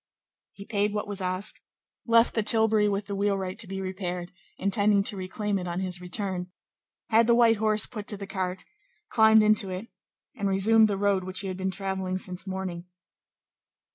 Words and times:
He 0.53 0.65
paid 0.65 0.95
what 0.95 1.07
was 1.07 1.21
asked, 1.21 1.61
left 2.07 2.33
the 2.33 2.41
tilbury 2.41 2.89
with 2.89 3.05
the 3.05 3.13
wheelwright 3.15 3.59
to 3.59 3.67
be 3.67 3.79
repaired, 3.79 4.31
intending 4.57 5.03
to 5.03 5.15
reclaim 5.15 5.59
it 5.59 5.67
on 5.67 5.79
his 5.79 6.01
return, 6.01 6.49
had 7.11 7.27
the 7.27 7.35
white 7.35 7.57
horse 7.57 7.85
put 7.85 8.07
to 8.07 8.17
the 8.17 8.25
cart, 8.25 8.65
climbed 9.09 9.43
into 9.43 9.69
it, 9.69 9.89
and 10.35 10.49
resumed 10.49 10.87
the 10.87 10.97
road 10.97 11.23
which 11.23 11.41
he 11.41 11.49
had 11.49 11.57
been 11.57 11.69
travelling 11.69 12.17
since 12.17 12.47
morning. 12.47 12.85